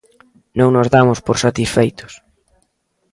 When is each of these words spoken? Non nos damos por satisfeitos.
Non 0.59 0.69
nos 0.75 0.91
damos 0.95 1.19
por 1.25 1.37
satisfeitos. 1.45 2.13